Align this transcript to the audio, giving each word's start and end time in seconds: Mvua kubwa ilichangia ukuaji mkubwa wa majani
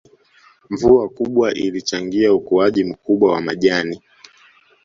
Mvua 0.69 1.09
kubwa 1.09 1.53
ilichangia 1.53 2.33
ukuaji 2.33 2.83
mkubwa 2.83 3.31
wa 3.31 3.41
majani 3.41 4.01